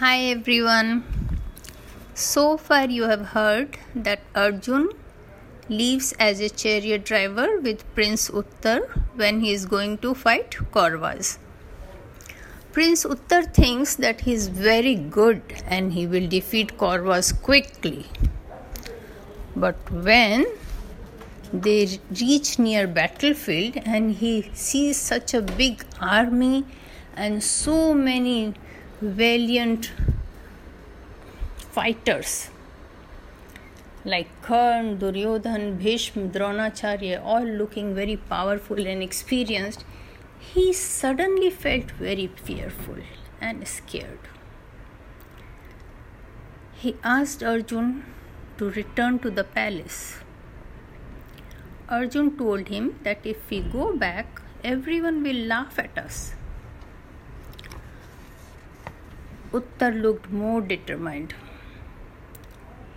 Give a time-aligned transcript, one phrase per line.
[0.00, 1.04] Hi everyone.
[2.14, 4.88] So far, you have heard that Arjun
[5.68, 8.78] leaves as a chariot driver with Prince Uttar
[9.16, 11.36] when he is going to fight Kauravas.
[12.72, 18.06] Prince Uttar thinks that he is very good and he will defeat Kauravas quickly.
[19.54, 20.46] But when
[21.52, 26.64] they reach near battlefield and he sees such a big army
[27.14, 28.54] and so many
[29.00, 29.92] valiant
[31.72, 32.50] fighters
[34.04, 39.84] like Karn, Duryodhan, Bhishma, Dronacharya, all looking very powerful and experienced,
[40.38, 42.96] he suddenly felt very fearful
[43.40, 44.18] and scared.
[46.74, 48.04] He asked Arjun
[48.56, 50.16] to return to the palace.
[51.90, 56.34] Arjun told him that if we go back, everyone will laugh at us.
[59.52, 61.34] Uttar looked more determined.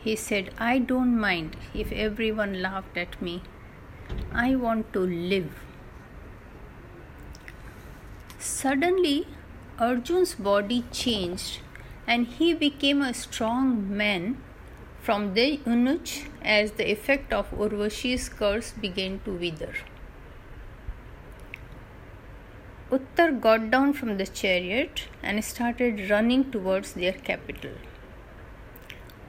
[0.04, 3.42] He said, I don't mind if everyone laughed at me.
[4.32, 5.52] I want to live.
[8.38, 9.28] Suddenly,
[9.80, 11.62] Arjun's body changed
[12.06, 14.38] and he became a strong man
[15.02, 19.74] from the eunuch as the effect of Urvashi's curse began to wither.
[22.94, 27.72] Uttar got down from the chariot and started running towards their capital.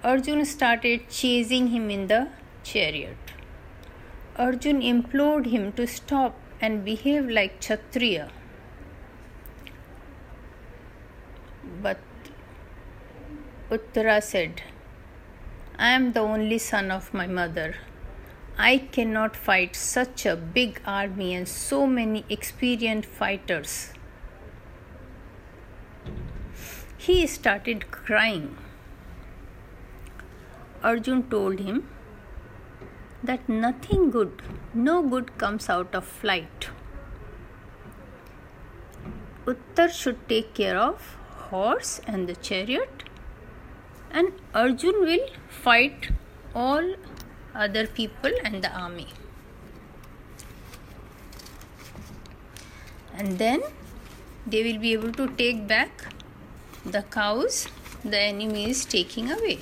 [0.03, 2.29] Arjun started chasing him in the
[2.63, 3.33] chariot.
[4.37, 8.29] Arjun implored him to stop and behave like Kshatriya.
[11.81, 11.99] But
[13.71, 14.63] Uttara said,
[15.79, 17.75] I am the only son of my mother.
[18.57, 23.93] I cannot fight such a big army and so many experienced fighters.
[26.97, 28.57] He started crying.
[30.85, 31.89] Arjun told him
[33.25, 34.41] that nothing good,
[34.73, 36.69] no good comes out of flight.
[39.47, 41.17] Uttar should take care of
[41.51, 43.05] horse and the chariot,
[44.11, 46.11] and Arjun will fight
[46.55, 46.95] all
[47.55, 49.09] other people and the army.
[53.17, 53.63] And then
[54.47, 56.13] they will be able to take back
[56.85, 57.69] the cows
[58.05, 59.61] the enemy is taking away.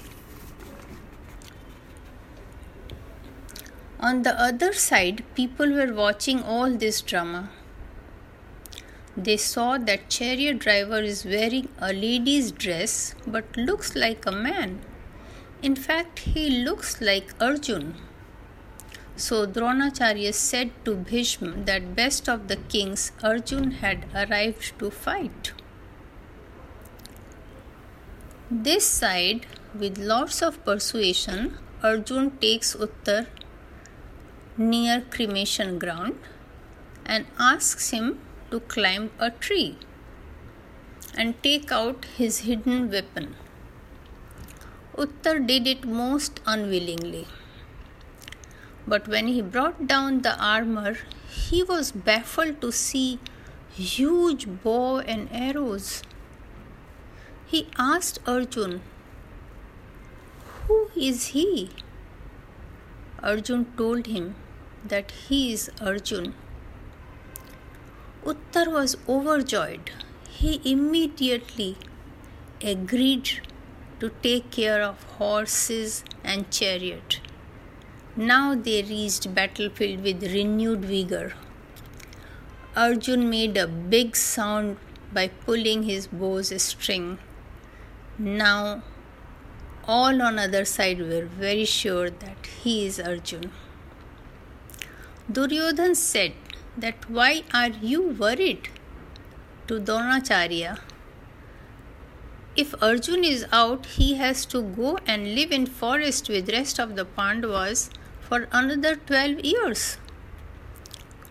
[4.00, 7.50] On the other side, people were watching all this drama.
[9.16, 14.80] They saw that chariot driver is wearing a lady's dress but looks like a man.
[15.62, 17.94] In fact, he looks like Arjun.
[19.14, 25.52] So Dronacharya said to Bhishma that best of the kings Arjun had arrived to fight.
[28.50, 33.26] This side, with lots of persuasion, Arjun takes Uttar
[34.56, 36.18] near cremation ground
[37.06, 38.18] and asks him
[38.50, 39.78] to climb a tree
[41.16, 43.36] and take out his hidden weapon.
[44.96, 47.26] Uttar did it most unwillingly.
[48.86, 50.98] But when he brought down the armor,
[51.28, 53.18] he was baffled to see
[53.72, 56.02] huge bow and arrows.
[57.46, 58.82] He asked Arjun,
[60.66, 61.70] Who is he?
[63.22, 64.34] Arjun told him
[64.84, 66.34] that he is Arjun.
[68.24, 69.90] Uttar was overjoyed.
[70.28, 71.76] He immediately
[72.62, 73.40] agreed
[74.02, 77.20] to take care of horses and chariot.
[78.16, 81.34] Now they reached battlefield with renewed vigor.
[82.76, 84.78] Arjun made a big sound
[85.12, 87.18] by pulling his bow's string.
[88.18, 88.82] Now
[89.86, 93.52] all on other side were very sure that he is Arjun.
[95.30, 96.32] Duryodhan said
[96.76, 98.68] that why are you worried
[99.68, 100.78] to Dronacharya
[102.54, 106.96] if Arjun is out, he has to go and live in forest with rest of
[106.96, 107.88] the Pandavas
[108.20, 109.96] for another 12 years.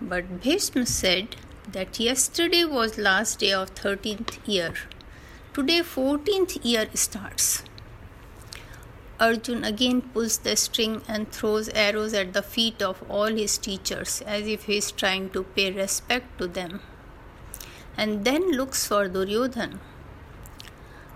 [0.02, 1.36] But Bhishma said
[1.72, 4.74] that yesterday was last day of 13th year.
[5.54, 7.64] Today 14th year starts.
[9.20, 14.24] Arjun again pulls the string and throws arrows at the feet of all his teachers
[14.26, 16.82] as if he is trying to pay respect to them.
[17.96, 19.80] And then looks for Duryodhan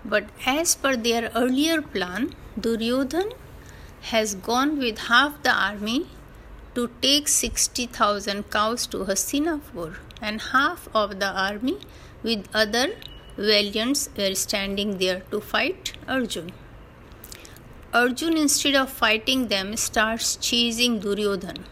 [0.08, 3.32] but as per their earlier plan, Duryodhan
[4.12, 6.06] has gone with half the army
[6.74, 11.78] to take 60,000 cows to Hastinapur and half of the army
[12.22, 12.88] with other
[13.36, 16.52] valiants were standing there to fight Arjun.
[17.92, 21.64] Arjun, instead of fighting them, starts chasing Duryodhan.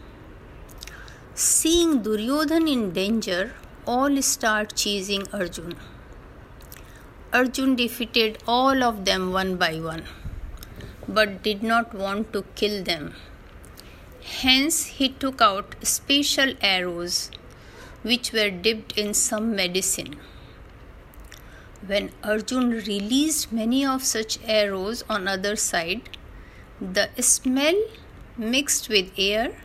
[1.33, 3.53] Seeing Duryodhan in danger,
[3.85, 5.75] all start chasing Arjun.
[7.37, 10.03] Arjun defeated all of them one by one,
[11.05, 13.13] but did not want to kill them.
[14.23, 17.31] Hence, he took out special arrows
[18.03, 20.15] which were dipped in some medicine.
[21.85, 26.17] When Arjun released many of such arrows on other side,
[26.79, 27.81] the smell
[28.37, 29.57] mixed with air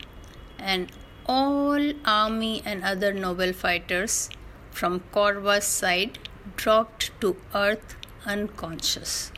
[0.59, 0.91] and
[1.25, 4.29] all army and other noble fighters
[4.71, 6.19] from Kaurva's side
[6.55, 7.95] dropped to earth
[8.25, 9.31] unconscious.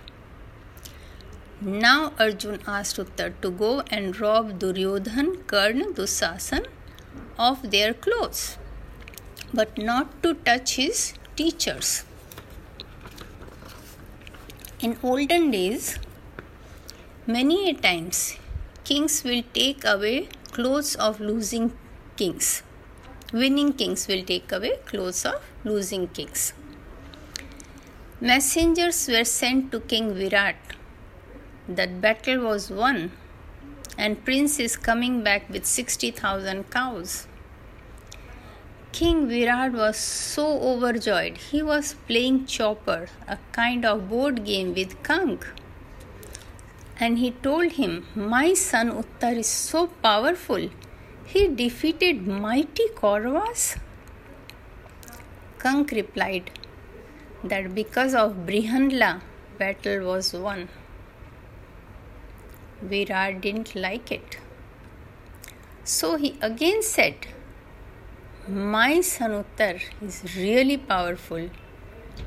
[1.62, 6.66] Now Arjun asked Uttar to go and rob Duryodhan, Karna, Dusasan
[7.38, 8.58] of their clothes,
[9.54, 12.04] but not to touch his teachers.
[14.82, 16.00] In olden days,
[17.26, 18.38] many a times
[18.84, 21.72] kings will take away clothes of losing
[22.18, 22.64] kings.
[23.32, 26.54] Winning kings will take away clothes of losing kings.
[28.28, 30.56] Messengers were sent to King Virat
[31.68, 33.12] that battle was won
[33.98, 37.28] and prince is coming back with 60,000 cows.
[38.94, 41.36] King Virat was so overjoyed.
[41.36, 45.44] He was playing chaupar, a kind of board game with Kank.
[46.98, 50.70] And he told him, My son Uttar is so powerful.
[51.26, 53.78] He defeated mighty Kauravas.
[55.60, 56.52] Kank replied
[57.44, 59.22] that because of Brihanla,
[59.58, 60.70] battle was won.
[62.82, 64.38] Virat didn't like it.
[65.84, 67.28] So he again said,
[68.48, 71.50] My son Uttar is really powerful.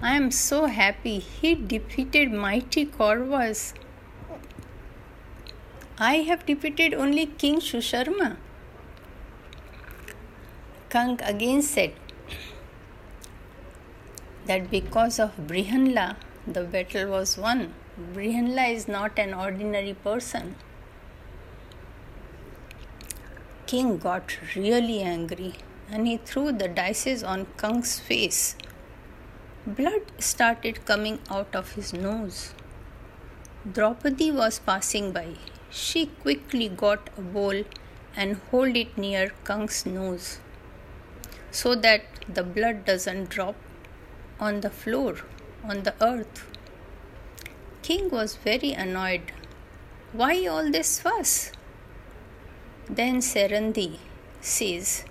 [0.03, 3.73] I am so happy he defeated mighty Kauravas.
[5.99, 8.37] I have defeated only King Susharma.
[10.91, 11.93] Kank again said
[14.47, 16.17] that because of Brihanla,
[16.47, 17.75] the battle was won.
[18.15, 20.57] Brihanla is not an ordinary person.
[23.67, 25.55] King got really angry
[25.91, 28.57] and he threw the dice on Kank's face.
[29.67, 32.55] Blood started coming out of his nose.
[33.73, 35.35] Draupadi was passing by.
[35.71, 37.65] She quickly got a bowl
[38.15, 40.39] and hold it near Kank's nose
[41.51, 43.57] so that the blood doesn't drop
[44.39, 45.17] on the floor,
[45.65, 46.47] on the earth.
[47.83, 49.33] King was very annoyed.
[50.13, 51.53] Why all this fuss?
[52.89, 53.99] Then Sairandhri
[54.41, 55.05] says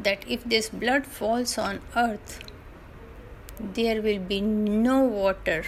[0.00, 2.40] that if this blood falls on earth,
[3.60, 5.64] there will be no water,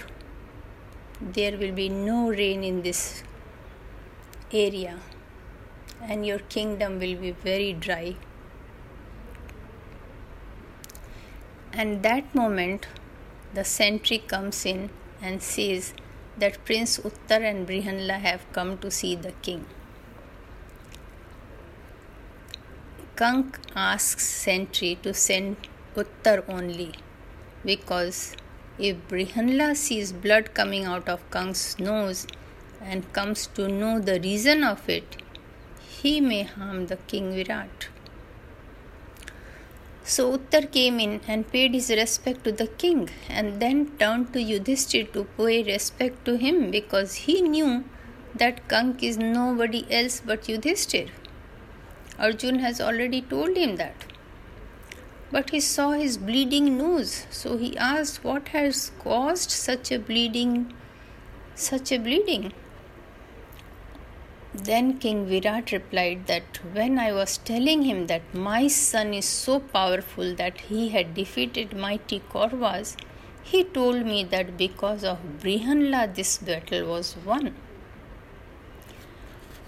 [1.20, 3.22] there will be no rain in this
[4.52, 4.98] area,
[6.02, 8.16] and your kingdom will be very dry.
[11.76, 12.86] And that moment,
[13.54, 14.90] the sentry comes in
[15.22, 15.94] and says,
[16.38, 19.64] that Prince Uttar and Brihanla have come to see the king.
[23.16, 25.56] Kank asks Sentry to send
[25.94, 26.92] Uttar only
[27.64, 28.36] because
[28.78, 32.26] if Brihanla sees blood coming out of Kank's nose
[32.82, 35.16] and comes to know the reason of it,
[35.80, 37.88] he may harm the king Virat.
[40.08, 44.38] So Uttar came in and paid his respect to the king and then turned to
[44.38, 47.84] Yudhishthir to pay respect to him because he knew
[48.34, 51.08] that Kank is nobody else but Yudhishthir.
[52.20, 54.04] Arjun has already told him that.
[55.32, 60.72] But he saw his bleeding nose, so he asked what has caused such a bleeding
[61.56, 62.52] such a bleeding.
[64.64, 69.60] Then King Virat replied that when I was telling him that my son is so
[69.60, 72.96] powerful that he had defeated mighty Kauravas,
[73.42, 77.54] he told me that because of Brihanla this battle was won.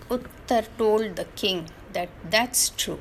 [0.09, 3.01] Uttar told the king that that's true.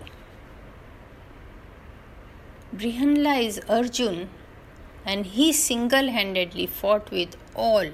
[2.75, 4.29] Brihanla is Arjun
[5.05, 7.89] and he single handedly fought with all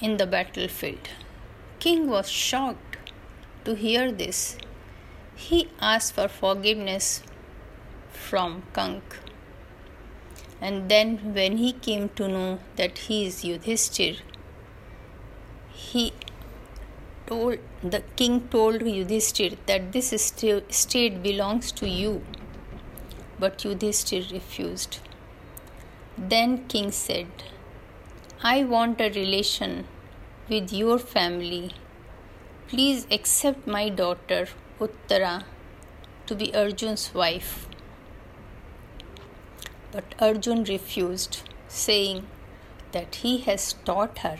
[0.00, 1.08] in the battlefield
[1.80, 2.96] king was shocked
[3.64, 4.58] to hear this.
[5.36, 7.22] He asked for forgiveness
[8.10, 9.02] from Kank.
[10.60, 14.20] And then, when he came to know that he is Yudhishthir,
[15.72, 16.12] he
[17.26, 20.10] told the king told Yudhishthir that this
[20.70, 22.22] state belongs to you.
[23.38, 24.98] But Yudhishthir refused.
[26.16, 27.28] Then king said,
[28.42, 29.86] I want a relation
[30.48, 31.72] with your family.
[32.68, 34.46] Please accept my daughter
[34.80, 35.44] Uttara
[36.26, 37.66] to be Arjun's wife.
[39.92, 42.26] But Arjun refused, saying
[42.92, 44.38] that he has taught her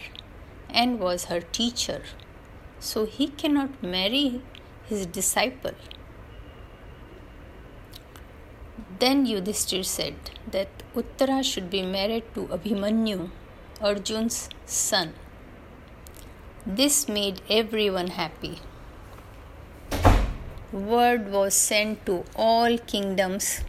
[0.71, 2.03] and was her teacher,
[2.79, 4.43] so he cannot marry
[4.87, 5.73] his disciple.
[8.99, 10.17] Then Yudhishthir said
[10.50, 13.31] that Uttara should be married to Abhimanyu,
[13.81, 15.15] Arjun's son.
[16.71, 18.59] This made everyone happy.
[20.71, 23.63] Word was sent to all kingdoms,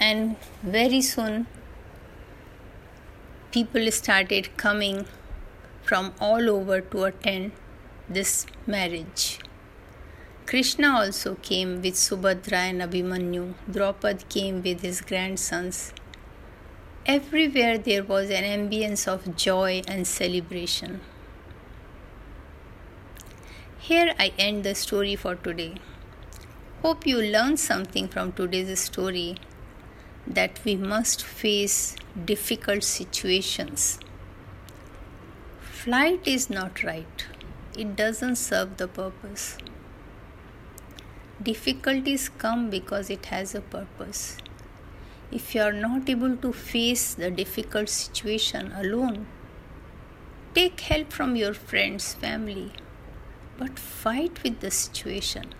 [0.00, 1.46] and very soon
[3.52, 5.04] people started coming
[5.82, 7.52] from all over to attend
[8.08, 9.38] this marriage.
[10.46, 13.52] Krishna also came with Subhadra and Abhimanyu.
[13.70, 15.92] Drupad came with his grandsons.
[17.04, 21.02] Everywhere there was an ambience of joy and celebration.
[23.86, 25.74] Here I end the story for today.
[26.82, 29.36] Hope you learned something from today's story
[30.26, 31.94] that we must face
[32.30, 34.00] difficult situations.
[35.60, 37.26] Flight is not right,
[37.78, 39.56] it doesn't serve the purpose.
[41.40, 44.36] Difficulties come because it has a purpose.
[45.30, 49.28] If you are not able to face the difficult situation alone,
[50.54, 52.72] take help from your friends, family,
[53.58, 55.54] but fight with the situation.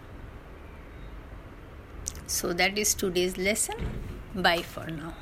[2.26, 3.76] So, that is today's lesson.
[4.34, 5.14] Bye for now.